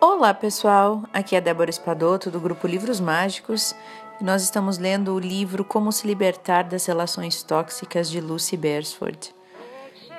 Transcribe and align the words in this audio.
Olá 0.00 0.32
pessoal, 0.32 1.02
aqui 1.12 1.34
é 1.34 1.40
Débora 1.40 1.70
Espadoto 1.70 2.30
do 2.30 2.38
grupo 2.38 2.68
Livros 2.68 3.00
Mágicos 3.00 3.74
e 4.20 4.24
nós 4.24 4.44
estamos 4.44 4.78
lendo 4.78 5.12
o 5.12 5.18
livro 5.18 5.64
Como 5.64 5.90
se 5.90 6.06
Libertar 6.06 6.62
das 6.62 6.86
Relações 6.86 7.42
Tóxicas 7.42 8.08
de 8.08 8.20
Lucy 8.20 8.56
Beresford. 8.56 9.34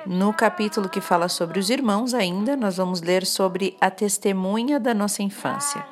No 0.04 0.34
capítulo 0.34 0.86
que 0.86 1.00
fala 1.00 1.30
sobre 1.30 1.58
os 1.58 1.70
irmãos, 1.70 2.12
ainda, 2.12 2.58
nós 2.58 2.76
vamos 2.76 3.00
ler 3.00 3.24
sobre 3.24 3.74
a 3.80 3.90
testemunha 3.90 4.78
da 4.78 4.92
nossa 4.92 5.22
infância. 5.22 5.82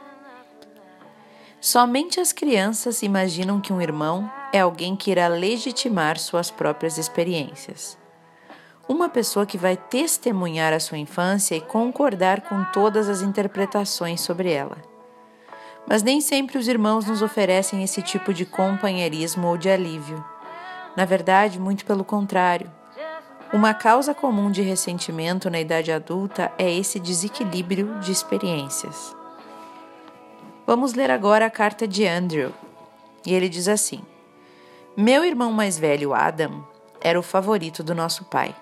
Somente 1.58 2.20
as 2.20 2.30
crianças 2.30 3.02
imaginam 3.02 3.58
que 3.58 3.72
um 3.72 3.80
irmão 3.80 4.30
é 4.52 4.60
alguém 4.60 4.94
que 4.94 5.10
irá 5.10 5.28
legitimar 5.28 6.18
suas 6.18 6.50
próprias 6.50 6.98
experiências 6.98 7.96
uma 8.88 9.08
pessoa 9.08 9.44
que 9.44 9.58
vai 9.58 9.76
testemunhar 9.76 10.72
a 10.72 10.80
sua 10.80 10.96
infância 10.96 11.54
e 11.54 11.60
concordar 11.60 12.40
com 12.40 12.64
todas 12.72 13.08
as 13.08 13.20
interpretações 13.20 14.22
sobre 14.22 14.50
ela. 14.50 14.78
Mas 15.86 16.02
nem 16.02 16.20
sempre 16.20 16.56
os 16.56 16.66
irmãos 16.66 17.06
nos 17.06 17.20
oferecem 17.20 17.82
esse 17.82 18.00
tipo 18.00 18.32
de 18.32 18.46
companheirismo 18.46 19.46
ou 19.46 19.58
de 19.58 19.68
alívio. 19.68 20.24
Na 20.96 21.04
verdade, 21.04 21.60
muito 21.60 21.84
pelo 21.84 22.02
contrário. 22.02 22.70
Uma 23.52 23.72
causa 23.72 24.14
comum 24.14 24.50
de 24.50 24.62
ressentimento 24.62 25.48
na 25.48 25.60
idade 25.60 25.92
adulta 25.92 26.52
é 26.58 26.70
esse 26.70 26.98
desequilíbrio 26.98 27.98
de 28.00 28.12
experiências. 28.12 29.14
Vamos 30.66 30.92
ler 30.92 31.10
agora 31.10 31.46
a 31.46 31.50
carta 31.50 31.88
de 31.88 32.06
Andrew. 32.06 32.52
E 33.24 33.32
ele 33.32 33.48
diz 33.48 33.68
assim: 33.68 34.02
Meu 34.94 35.24
irmão 35.24 35.50
mais 35.50 35.78
velho, 35.78 36.12
Adam, 36.12 36.66
era 37.00 37.18
o 37.18 37.22
favorito 37.22 37.82
do 37.82 37.94
nosso 37.94 38.26
pai. 38.26 38.54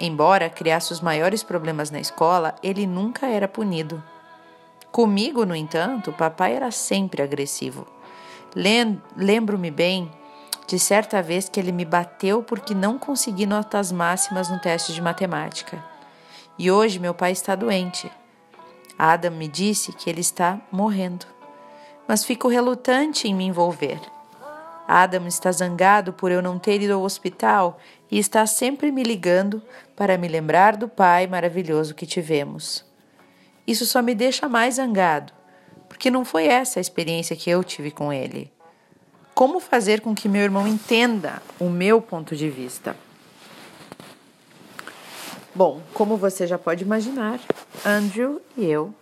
Embora 0.00 0.48
criasse 0.48 0.92
os 0.92 1.00
maiores 1.00 1.42
problemas 1.42 1.90
na 1.90 2.00
escola, 2.00 2.54
ele 2.62 2.86
nunca 2.86 3.26
era 3.26 3.46
punido. 3.46 4.02
Comigo, 4.90 5.44
no 5.44 5.54
entanto, 5.54 6.12
papai 6.12 6.54
era 6.56 6.70
sempre 6.70 7.22
agressivo. 7.22 7.86
Lembro-me 9.16 9.70
bem 9.70 10.10
de 10.66 10.78
certa 10.78 11.20
vez 11.20 11.48
que 11.48 11.60
ele 11.60 11.72
me 11.72 11.84
bateu 11.84 12.42
porque 12.42 12.74
não 12.74 12.98
consegui 12.98 13.44
notas 13.44 13.92
máximas 13.92 14.48
no 14.48 14.58
teste 14.58 14.92
de 14.92 15.02
matemática. 15.02 15.84
E 16.58 16.70
hoje 16.70 16.98
meu 16.98 17.12
pai 17.12 17.32
está 17.32 17.54
doente. 17.54 18.10
Adam 18.98 19.32
me 19.32 19.48
disse 19.48 19.92
que 19.92 20.08
ele 20.08 20.20
está 20.20 20.60
morrendo, 20.70 21.26
mas 22.06 22.24
fico 22.24 22.48
relutante 22.48 23.28
em 23.28 23.34
me 23.34 23.44
envolver. 23.44 24.00
Adam 24.92 25.28
está 25.28 25.52
zangado 25.52 26.12
por 26.12 26.32
eu 26.32 26.42
não 26.42 26.58
ter 26.58 26.82
ido 26.82 26.94
ao 26.94 27.02
hospital 27.02 27.78
e 28.10 28.18
está 28.18 28.44
sempre 28.44 28.90
me 28.90 29.04
ligando 29.04 29.62
para 29.94 30.18
me 30.18 30.26
lembrar 30.26 30.76
do 30.76 30.88
pai 30.88 31.28
maravilhoso 31.28 31.94
que 31.94 32.04
tivemos. 32.04 32.84
Isso 33.64 33.86
só 33.86 34.02
me 34.02 34.16
deixa 34.16 34.48
mais 34.48 34.74
zangado, 34.74 35.32
porque 35.88 36.10
não 36.10 36.24
foi 36.24 36.46
essa 36.46 36.80
a 36.80 36.82
experiência 36.82 37.36
que 37.36 37.48
eu 37.48 37.62
tive 37.62 37.92
com 37.92 38.12
ele. 38.12 38.50
Como 39.32 39.60
fazer 39.60 40.00
com 40.00 40.12
que 40.12 40.28
meu 40.28 40.42
irmão 40.42 40.66
entenda 40.66 41.40
o 41.60 41.70
meu 41.70 42.02
ponto 42.02 42.34
de 42.34 42.50
vista? 42.50 42.96
Bom, 45.54 45.80
como 45.94 46.16
você 46.16 46.48
já 46.48 46.58
pode 46.58 46.82
imaginar, 46.82 47.38
Andrew 47.86 48.42
e 48.56 48.64
eu 48.64 48.92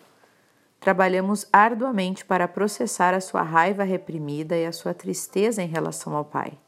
Trabalhamos 0.81 1.47
arduamente 1.53 2.25
para 2.25 2.47
processar 2.47 3.13
a 3.15 3.21
sua 3.21 3.43
raiva 3.43 3.83
reprimida 3.83 4.57
e 4.57 4.65
a 4.65 4.73
sua 4.73 4.95
tristeza 4.95 5.63
em 5.63 5.67
relação 5.67 6.15
ao 6.15 6.25
pai. 6.25 6.59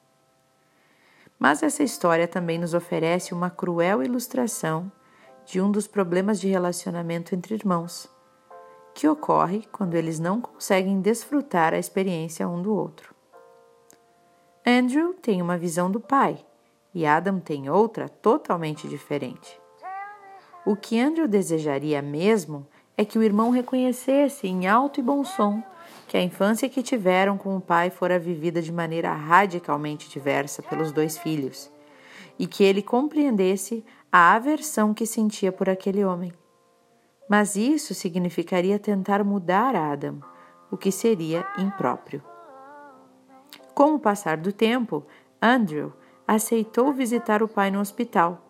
Mas 1.39 1.63
essa 1.63 1.83
história 1.83 2.29
também 2.29 2.59
nos 2.59 2.75
oferece 2.75 3.33
uma 3.33 3.49
cruel 3.49 4.03
ilustração 4.03 4.93
de 5.47 5.61
um 5.61 5.71
dos 5.71 5.87
problemas 5.87 6.39
de 6.39 6.49
relacionamento 6.49 7.35
entre 7.35 7.55
irmãos, 7.55 8.09
que 8.95 9.09
ocorre 9.09 9.65
quando 9.73 9.95
eles 9.95 10.21
não 10.21 10.41
conseguem 10.41 11.01
desfrutar 11.01 11.73
a 11.73 11.79
experiência 11.79 12.49
um 12.49 12.61
do 12.61 12.75
outro. 12.75 13.15
Andrew 14.67 15.15
tem 15.15 15.41
uma 15.41 15.57
visão 15.57 15.91
do 15.91 15.99
pai 15.99 16.45
e 16.95 17.07
Adam 17.07 17.41
tem 17.41 17.71
outra 17.71 18.09
totalmente 18.09 18.87
diferente. 18.87 19.59
O 20.67 20.77
que 20.77 21.01
Andrew 21.01 21.27
desejaria 21.27 22.03
mesmo 22.03 22.67
é 23.01 23.05
que 23.07 23.19
o 23.19 23.23
irmão 23.23 23.49
reconhecesse 23.49 24.47
em 24.47 24.69
alto 24.69 25.01
e 25.01 25.03
bom 25.03 25.25
som 25.25 25.63
que 26.07 26.19
a 26.19 26.23
infância 26.23 26.69
que 26.69 26.83
tiveram 26.83 27.39
com 27.39 27.57
o 27.57 27.61
pai 27.61 27.89
fora 27.89 28.19
vivida 28.19 28.61
de 28.61 28.71
maneira 28.71 29.11
radicalmente 29.15 30.11
diversa 30.11 30.63
pelos 30.63 30.93
dois 30.93 31.17
filhos 31.17 31.73
e 32.39 32.47
que 32.47 32.63
ele 32.63 32.83
compreendesse 32.83 33.83
a 34.13 34.35
aversão 34.35 34.93
que 34.93 35.07
sentia 35.07 35.51
por 35.51 35.71
aquele 35.71 36.05
homem. 36.05 36.31
Mas 37.27 37.57
isso 37.57 37.95
significaria 37.95 38.79
tentar 38.79 39.25
mudar 39.25 39.75
Adam, 39.75 40.21
o 40.71 40.77
que 40.77 40.93
seria 40.93 41.47
impróprio. 41.57 42.23
Com 43.75 43.95
o 43.95 43.99
passar 43.99 44.37
do 44.37 44.53
tempo, 44.53 45.07
Andrew 45.41 45.91
aceitou 46.29 46.93
visitar 46.93 47.43
o 47.43 47.49
pai 47.49 47.71
no 47.71 47.81
hospital 47.81 48.50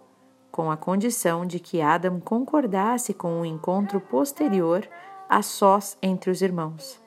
com 0.51 0.71
a 0.71 0.77
condição 0.77 1.47
de 1.47 1.59
que 1.59 1.81
Adam 1.81 2.21
concordasse 2.21 3.15
com 3.15 3.35
o 3.35 3.41
um 3.41 3.45
encontro 3.45 4.01
posterior 4.01 4.89
a 5.29 5.43
sós 5.43 5.97
entre 6.03 6.31
os 6.31 6.43
irmãos. 6.43 7.01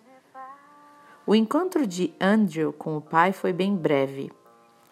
O 1.25 1.35
encontro 1.35 1.87
de 1.87 2.13
Andrew 2.19 2.73
com 2.73 2.97
o 2.97 3.01
pai 3.01 3.31
foi 3.31 3.53
bem 3.53 3.75
breve. 3.75 4.31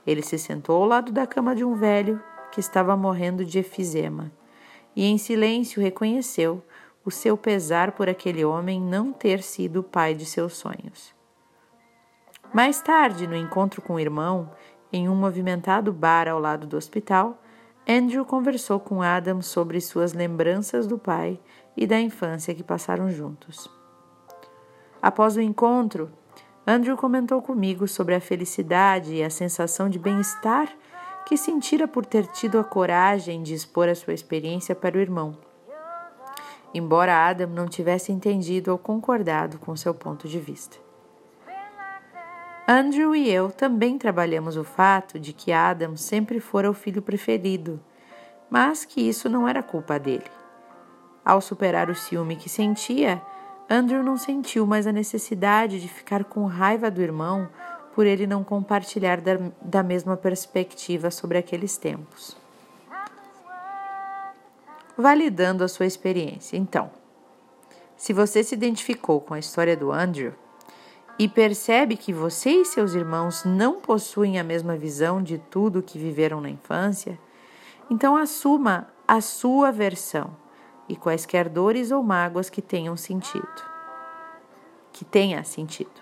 Ele 0.06 0.22
se 0.22 0.38
sentou 0.38 0.82
ao 0.82 0.88
lado 0.88 1.12
da 1.12 1.28
cama 1.28 1.56
de 1.56 1.64
um 1.64 1.76
velho 1.76 2.22
que 2.52 2.60
estava 2.60 2.96
morrendo 2.96 3.46
de 3.46 3.60
efizema 3.60 4.32
e, 4.96 5.06
em 5.06 5.18
silêncio, 5.18 5.82
reconheceu 5.82 6.64
o 7.04 7.12
seu 7.12 7.36
pesar 7.36 7.94
por 7.94 8.08
aquele 8.08 8.46
homem 8.46 8.80
não 8.80 9.12
ter 9.12 9.42
sido 9.42 9.80
o 9.80 9.84
pai 9.84 10.14
de 10.14 10.26
seus 10.26 10.54
sonhos. 10.54 11.14
Mais 12.54 12.82
tarde, 12.82 13.28
no 13.28 13.36
encontro 13.36 13.82
com 13.82 13.94
o 13.94 14.00
irmão, 14.00 14.52
em 14.92 15.08
um 15.08 15.16
movimentado 15.16 15.92
bar 15.94 16.28
ao 16.28 16.40
lado 16.40 16.68
do 16.68 16.78
hospital, 16.78 17.42
Andrew 17.88 18.24
conversou 18.24 18.80
com 18.80 19.02
Adam 19.02 19.42
sobre 19.42 19.82
suas 19.82 20.14
lembranças 20.14 20.86
do 20.86 20.98
pai 20.98 21.40
e 21.76 21.88
da 21.88 22.00
infância 22.00 22.54
que 22.54 22.64
passaram 22.64 23.10
juntos. 23.10 23.70
Após 25.02 25.36
o 25.36 25.42
encontro, 25.42 26.12
Andrew 26.66 26.96
comentou 26.96 27.42
comigo 27.42 27.88
sobre 27.88 28.14
a 28.14 28.22
felicidade 28.22 29.16
e 29.16 29.24
a 29.24 29.30
sensação 29.30 29.90
de 29.90 29.98
bem-estar 29.98 30.72
que 31.26 31.36
sentira 31.36 31.88
por 31.88 32.06
ter 32.06 32.28
tido 32.28 32.60
a 32.60 32.64
coragem 32.64 33.42
de 33.42 33.54
expor 33.54 33.90
a 33.90 33.96
sua 33.96 34.14
experiência 34.14 34.76
para 34.76 34.98
o 34.98 35.02
irmão. 35.02 35.38
Embora 36.74 37.28
Adam 37.28 37.50
não 37.50 37.68
tivesse 37.68 38.12
entendido 38.12 38.72
ou 38.72 38.78
concordado 38.78 39.58
com 39.58 39.76
seu 39.76 39.94
ponto 39.94 40.28
de 40.28 40.40
vista. 40.40 40.91
Andrew 42.74 43.14
e 43.14 43.30
eu 43.30 43.52
também 43.52 43.98
trabalhamos 43.98 44.56
o 44.56 44.64
fato 44.64 45.20
de 45.20 45.34
que 45.34 45.52
Adam 45.52 45.98
sempre 45.98 46.40
fora 46.40 46.72
o 46.72 46.74
filho 46.74 47.02
preferido, 47.02 47.82
mas 48.50 48.86
que 48.86 49.02
isso 49.02 49.28
não 49.28 49.46
era 49.46 49.62
culpa 49.62 50.00
dele. 50.00 50.32
Ao 51.26 51.42
superar 51.42 51.90
o 51.90 51.96
ciúme 51.96 52.38
que 52.38 52.48
sentia, 52.48 53.22
Andrew 53.70 54.02
não 54.02 54.16
sentiu 54.16 54.66
mais 54.66 54.88
a 54.88 54.94
necessidade 54.94 55.82
de 55.82 55.90
ficar 55.90 56.24
com 56.24 56.46
raiva 56.46 56.90
do 56.90 57.02
irmão 57.02 57.50
por 57.94 58.06
ele 58.06 58.26
não 58.26 58.42
compartilhar 58.42 59.20
da, 59.20 59.34
da 59.62 59.84
mesma 59.84 60.16
perspectiva 60.16 61.12
sobre 61.12 61.38
aqueles 61.38 61.76
tempos. 61.76 62.38
Validando 64.98 65.62
a 65.62 65.68
sua 65.68 65.88
experiência. 65.88 66.56
Então, 66.56 66.90
se 67.98 68.14
você 68.14 68.42
se 68.46 68.56
identificou 68.56 69.20
com 69.20 69.34
a 69.34 69.40
história 69.40 69.76
do 69.76 69.92
Andrew, 69.92 70.32
e 71.18 71.28
percebe 71.28 71.96
que 71.96 72.14
você 72.14 72.50
e 72.50 72.66
seus 72.66 72.94
irmãos 72.94 73.44
não 73.46 73.80
possuem 73.80 74.40
a 74.40 74.44
mesma 74.44 74.76
visão 74.76 75.22
de 75.22 75.38
tudo 75.38 75.84
que 75.84 76.00
viveram 76.00 76.42
na 76.42 76.50
infância, 76.50 77.20
então 77.90 78.16
assuma 78.16 78.88
a 79.08 79.22
sua 79.22 79.72
versão 79.72 80.36
e 80.88 80.96
quaisquer 80.96 81.50
dores 81.50 81.92
ou 81.92 82.02
mágoas 82.02 82.50
que 82.50 82.62
tenham 82.62 82.96
sentido. 82.98 83.72
Que 84.92 85.06
tenha 85.06 85.44
sentido. 85.44 86.02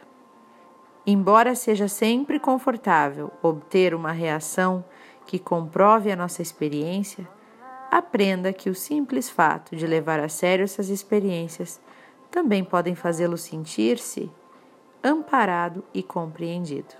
Embora 1.05 1.55
seja 1.55 1.87
sempre 1.87 2.39
confortável 2.39 3.31
obter 3.41 3.95
uma 3.95 4.11
reação 4.11 4.83
que 5.25 5.39
comprove 5.39 6.11
a 6.11 6.15
nossa 6.15 6.41
experiência, 6.41 7.27
aprenda 7.91 8.53
que 8.53 8.69
o 8.69 8.75
simples 8.75 9.29
fato 9.29 9.75
de 9.75 9.87
levar 9.87 10.19
a 10.19 10.29
sério 10.29 10.63
essas 10.63 10.89
experiências 10.89 11.79
também 12.29 12.63
podem 12.63 12.93
fazê-lo 12.93 13.37
sentir-se 13.37 14.31
amparado 15.03 15.83
e 15.93 16.03
compreendido. 16.03 16.95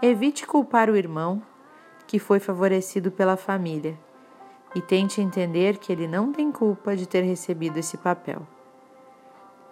Evite 0.00 0.46
culpar 0.46 0.88
o 0.88 0.96
irmão 0.96 1.42
que 2.06 2.18
foi 2.18 2.38
favorecido 2.38 3.10
pela 3.10 3.36
família 3.36 3.98
e 4.74 4.80
tente 4.80 5.20
entender 5.20 5.78
que 5.78 5.92
ele 5.92 6.06
não 6.06 6.32
tem 6.32 6.52
culpa 6.52 6.96
de 6.96 7.06
ter 7.06 7.22
recebido 7.22 7.78
esse 7.78 7.96
papel. 7.96 8.46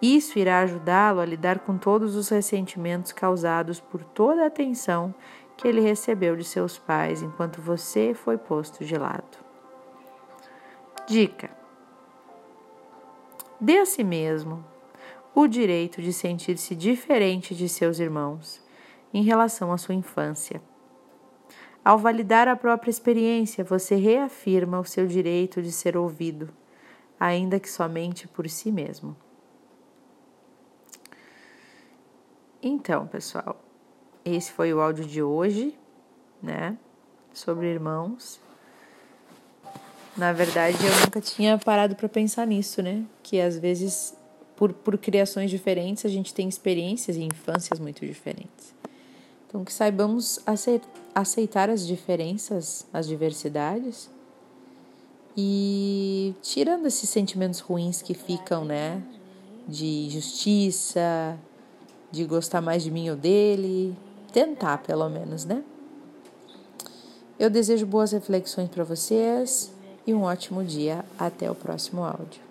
Isso 0.01 0.37
irá 0.37 0.59
ajudá-lo 0.59 1.21
a 1.21 1.25
lidar 1.25 1.59
com 1.59 1.77
todos 1.77 2.15
os 2.15 2.29
ressentimentos 2.29 3.11
causados 3.11 3.79
por 3.79 4.03
toda 4.03 4.43
a 4.43 4.47
atenção 4.47 5.13
que 5.57 5.67
ele 5.67 5.79
recebeu 5.79 6.35
de 6.35 6.43
seus 6.43 6.77
pais 6.77 7.21
enquanto 7.21 7.61
você 7.61 8.13
foi 8.13 8.37
posto 8.37 8.83
de 8.83 8.97
lado. 8.97 9.37
Dica: 11.07 11.49
Dê 13.59 13.79
a 13.79 13.85
si 13.85 14.03
mesmo 14.03 14.65
o 15.35 15.47
direito 15.47 16.01
de 16.01 16.13
sentir-se 16.13 16.73
diferente 16.73 17.53
de 17.53 17.67
seus 17.67 17.99
irmãos 17.99 18.63
em 19.13 19.21
relação 19.21 19.71
à 19.73 19.77
sua 19.77 19.93
infância. 19.93 20.61
Ao 21.83 21.97
validar 21.99 22.47
a 22.47 22.55
própria 22.55 22.89
experiência, 22.89 23.63
você 23.63 23.95
reafirma 23.95 24.79
o 24.79 24.85
seu 24.85 25.05
direito 25.05 25.61
de 25.61 25.71
ser 25.71 25.97
ouvido, 25.97 26.49
ainda 27.19 27.59
que 27.59 27.69
somente 27.69 28.27
por 28.27 28.49
si 28.49 28.71
mesmo. 28.71 29.15
Então, 32.63 33.05
pessoal, 33.05 33.61
esse 34.23 34.51
foi 34.51 34.73
o 34.73 34.81
áudio 34.81 35.05
de 35.05 35.21
hoje, 35.21 35.77
né? 36.41 36.77
Sobre 37.31 37.67
irmãos. 37.67 38.41
Na 40.17 40.31
verdade, 40.31 40.77
eu 40.83 41.01
nunca 41.01 41.21
tinha 41.21 41.57
parado 41.59 41.95
para 41.95 42.09
pensar 42.09 42.47
nisso, 42.47 42.81
né? 42.81 43.03
Que 43.21 43.39
às 43.39 43.59
vezes, 43.59 44.17
por, 44.55 44.73
por 44.73 44.97
criações 44.97 45.49
diferentes, 45.49 46.05
a 46.05 46.09
gente 46.09 46.33
tem 46.33 46.47
experiências 46.47 47.17
e 47.17 47.23
infâncias 47.23 47.79
muito 47.79 48.05
diferentes. 48.05 48.73
Então, 49.47 49.63
que 49.63 49.71
saibamos 49.71 50.39
aceitar 51.13 51.69
as 51.69 51.85
diferenças, 51.85 52.85
as 52.91 53.07
diversidades 53.07 54.09
e 55.37 56.33
tirando 56.41 56.85
esses 56.87 57.09
sentimentos 57.09 57.59
ruins 57.59 58.01
que 58.01 58.13
ficam, 58.13 58.65
né? 58.65 59.01
De 59.67 60.09
justiça, 60.09 61.37
de 62.11 62.23
gostar 62.23 62.61
mais 62.61 62.83
de 62.83 62.91
mim 62.91 63.09
ou 63.09 63.15
dele, 63.15 63.95
tentar 64.31 64.77
pelo 64.79 65.09
menos, 65.09 65.43
né? 65.43 65.63
Eu 67.37 67.49
desejo 67.49 67.85
boas 67.85 68.11
reflexões 68.13 68.69
para 68.69 68.83
vocês 68.83 69.71
e 70.07 70.13
um 70.13 70.23
ótimo 70.23 70.63
dia. 70.63 71.03
Até 71.17 71.51
o 71.51 71.55
próximo 71.55 72.03
áudio. 72.03 72.44